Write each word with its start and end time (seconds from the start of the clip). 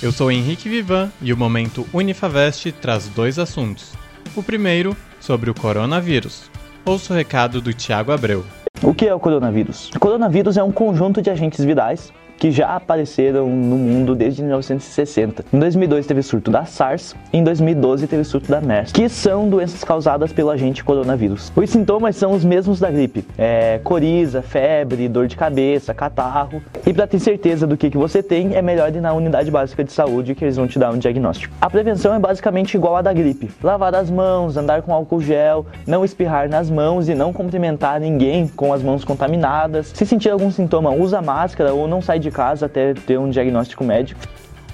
Eu 0.00 0.12
sou 0.12 0.30
Henrique 0.30 0.68
Vivan 0.68 1.10
e 1.20 1.32
o 1.32 1.36
Momento 1.36 1.84
Unifavest 1.92 2.70
traz 2.70 3.08
dois 3.08 3.36
assuntos. 3.36 3.94
O 4.36 4.44
primeiro, 4.44 4.96
sobre 5.18 5.50
o 5.50 5.54
coronavírus. 5.54 6.48
Ouça 6.84 7.12
o 7.12 7.16
recado 7.16 7.60
do 7.60 7.72
Tiago 7.72 8.12
Abreu. 8.12 8.44
O 8.80 8.94
que 8.94 9.08
é 9.08 9.12
o 9.12 9.18
coronavírus? 9.18 9.90
O 9.96 9.98
coronavírus 9.98 10.56
é 10.56 10.62
um 10.62 10.70
conjunto 10.70 11.20
de 11.20 11.30
agentes 11.30 11.64
virais 11.64 12.12
que 12.38 12.50
já 12.50 12.74
apareceram 12.74 13.48
no 13.48 13.76
mundo 13.76 14.14
desde 14.14 14.42
1960. 14.42 15.44
Em 15.52 15.58
2002 15.58 16.06
teve 16.06 16.22
surto 16.22 16.50
da 16.50 16.64
SARS, 16.64 17.14
em 17.32 17.42
2012 17.42 18.06
teve 18.06 18.24
surto 18.24 18.50
da 18.50 18.60
MERS, 18.60 18.92
que 18.92 19.08
são 19.08 19.48
doenças 19.48 19.82
causadas 19.82 20.32
pelo 20.32 20.50
agente 20.50 20.84
coronavírus. 20.84 21.52
Os 21.54 21.70
sintomas 21.70 22.16
são 22.16 22.32
os 22.32 22.44
mesmos 22.44 22.78
da 22.78 22.90
gripe: 22.90 23.24
é, 23.36 23.80
coriza, 23.82 24.40
febre, 24.40 25.08
dor 25.08 25.26
de 25.26 25.36
cabeça, 25.36 25.92
catarro. 25.92 26.62
E 26.86 26.92
para 26.92 27.06
ter 27.06 27.18
certeza 27.18 27.66
do 27.66 27.76
que, 27.76 27.90
que 27.90 27.98
você 27.98 28.22
tem, 28.22 28.54
é 28.54 28.62
melhor 28.62 28.94
ir 28.94 29.00
na 29.00 29.12
unidade 29.12 29.50
básica 29.50 29.82
de 29.82 29.92
saúde 29.92 30.34
que 30.34 30.44
eles 30.44 30.56
vão 30.56 30.66
te 30.66 30.78
dar 30.78 30.92
um 30.92 30.98
diagnóstico. 30.98 31.54
A 31.60 31.68
prevenção 31.68 32.14
é 32.14 32.18
basicamente 32.18 32.74
igual 32.74 32.96
à 32.96 33.02
da 33.02 33.12
gripe: 33.12 33.50
lavar 33.62 33.94
as 33.94 34.10
mãos, 34.10 34.56
andar 34.56 34.82
com 34.82 34.94
álcool 34.94 35.20
gel, 35.20 35.66
não 35.86 36.04
espirrar 36.04 36.48
nas 36.48 36.70
mãos 36.70 37.08
e 37.08 37.14
não 37.14 37.32
cumprimentar 37.32 38.00
ninguém 38.00 38.46
com 38.46 38.72
as 38.72 38.82
mãos 38.82 39.04
contaminadas. 39.04 39.92
Se 39.94 40.06
sentir 40.06 40.30
algum 40.30 40.50
sintoma, 40.50 40.90
usa 40.90 41.20
máscara 41.20 41.74
ou 41.74 41.88
não 41.88 42.00
sai 42.00 42.18
de 42.18 42.27
de 42.28 42.34
casa 42.34 42.66
até 42.66 42.94
ter 42.94 43.18
um 43.18 43.30
diagnóstico 43.30 43.82
médico. 43.84 44.20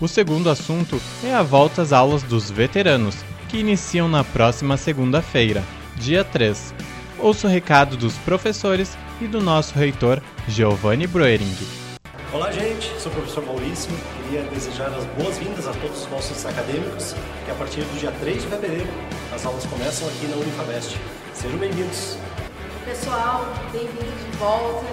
O 0.01 0.09
segundo 0.09 0.51
assunto 0.51 1.01
é 1.25 1.33
a 1.33 1.43
volta 1.43 1.83
às 1.83 1.93
aulas 1.93 2.23
dos 2.23 2.51
veteranos, 2.51 3.17
que 3.49 3.59
iniciam 3.59 4.09
na 4.09 4.25
próxima 4.25 4.77
segunda-feira, 4.77 5.63
dia 5.97 6.25
3. 6.25 6.75
Ouça 7.19 7.47
o 7.47 7.51
recado 7.51 7.97
dos 7.97 8.19
professores 8.19 8.99
e 9.21 9.27
do 9.27 9.41
nosso 9.41 9.75
reitor, 9.79 10.21
Giovanni 10.49 11.07
Broering. 11.07 11.57
Olá, 12.33 12.51
gente. 12.51 12.89
Sou 12.99 13.13
o 13.13 13.15
professor 13.15 13.47
Maurício. 13.47 13.93
Queria 14.25 14.43
desejar 14.51 14.89
as 14.89 15.05
boas-vindas 15.23 15.69
a 15.69 15.73
todos 15.75 16.03
os 16.03 16.11
nossos 16.11 16.45
acadêmicos, 16.45 17.15
que 17.45 17.51
a 17.53 17.55
partir 17.55 17.83
do 17.83 18.01
dia 18.01 18.11
3 18.21 18.43
de 18.43 18.49
fevereiro 18.49 18.91
as 19.33 19.47
aulas 19.47 19.65
começam 19.67 20.09
aqui 20.09 20.27
na 20.27 20.37
Unifabest. 20.37 20.97
Sejam 21.33 21.59
bem-vindos. 21.59 22.19
Pessoal, 22.85 23.47
bem-vindos 23.73 24.25
de 24.31 24.37
volta. 24.37 24.85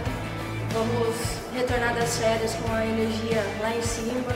Vamos 0.72 1.41
retornar 1.53 1.94
das 1.94 2.17
férias 2.17 2.53
com 2.53 2.73
a 2.73 2.85
energia 2.85 3.44
lá 3.61 3.75
em 3.75 3.81
cima, 3.81 4.33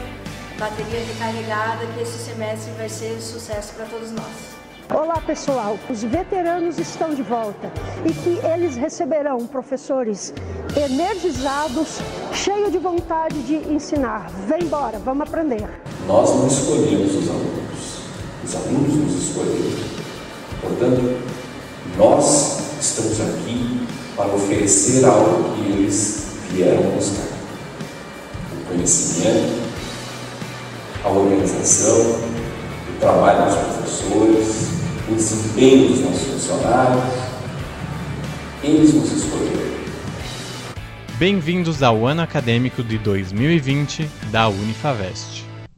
bateria 0.59 0.99
recarregada, 0.99 1.85
que 1.93 2.01
esse 2.01 2.17
semestre 2.17 2.71
vai 2.77 2.89
ser 2.89 3.19
sucesso 3.21 3.73
para 3.73 3.85
todos 3.85 4.11
nós. 4.11 4.55
Olá 4.93 5.19
pessoal, 5.21 5.79
os 5.89 6.03
veteranos 6.03 6.77
estão 6.77 7.13
de 7.13 7.23
volta 7.23 7.71
e 8.05 8.13
que 8.13 8.39
eles 8.45 8.75
receberão 8.75 9.47
professores 9.47 10.33
energizados, 10.77 11.99
cheios 12.33 12.71
de 12.71 12.77
vontade 12.77 13.41
de 13.43 13.55
ensinar. 13.73 14.29
Vem 14.47 14.63
embora, 14.63 14.99
vamos 14.99 15.27
aprender. 15.27 15.67
Nós 16.05 16.29
não 16.29 16.47
escolhemos 16.47 17.15
os 17.15 17.29
alunos, 17.29 17.99
os 18.43 18.55
alunos 18.55 18.95
nos 18.95 19.29
escolheram. 19.29 19.85
Portanto, 20.61 21.21
nós 21.97 22.79
estamos 22.79 23.21
aqui 23.21 23.87
para 24.15 24.27
oferecer 24.35 25.03
algo 25.03 25.55
que 25.55 25.71
eles 25.71 26.34
vieram 26.55 26.83
buscar. 26.91 27.27
O 28.53 28.65
conhecimento, 28.69 29.61
a 31.03 31.09
organização, 31.09 32.21
o 32.89 32.99
trabalho 32.99 33.45
dos 33.45 33.55
professores, 33.55 34.69
o 35.09 35.15
desempenho 35.15 35.89
dos 35.89 35.99
nossos 35.99 36.27
funcionários. 36.27 37.03
Eles 38.63 38.93
nos 38.93 39.11
escolheram. 39.11 39.75
Bem-vindos 41.17 41.83
ao 41.83 42.07
ano 42.07 42.21
acadêmico 42.21 42.81
de 42.83 42.97
2020 42.97 44.09
da 44.31 44.47
Unifavest. 44.47 45.45